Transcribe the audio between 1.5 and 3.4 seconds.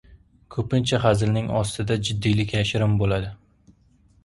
ostida jiddiylik yashirin bo‘ladi.